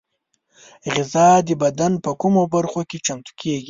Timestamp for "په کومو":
2.03-2.41